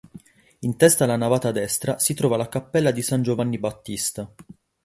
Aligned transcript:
In 0.61 0.77
testa 0.77 1.03
alla 1.03 1.15
navata 1.15 1.51
destra 1.51 1.99
si 1.99 2.15
trova 2.15 2.35
la 2.35 2.49
cappella 2.49 2.89
di 2.89 3.03
San 3.03 3.21
Giovanni 3.21 3.59
Battista. 3.59 4.27